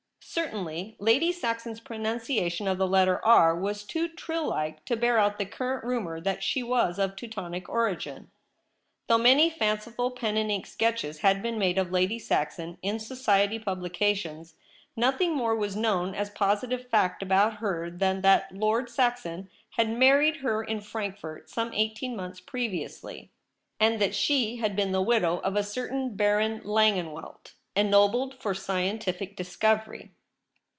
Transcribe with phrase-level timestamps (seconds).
[0.33, 5.37] Certainly Lady Saxon's pronunciation of the letter' r' was too trill like to bear out
[5.37, 8.31] the current rumour that she was of Teutonic origin.
[9.07, 12.97] Though many fanci ful pen and ink sketches had been made of Lady Saxon in'
[12.99, 14.55] society' publications,
[14.95, 20.37] nothing more was known as positive fact about her than that Lord Saxon had married
[20.37, 23.31] her in Frankfort some eighteen months previously,
[23.81, 29.35] and that she had been the widow of a certain Baron Langenw^elt, ennobled for scientific
[29.35, 30.13] discovery.